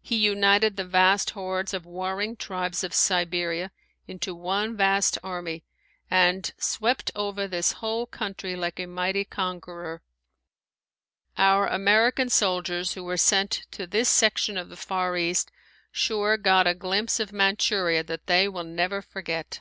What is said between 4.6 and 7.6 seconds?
vast army and swept over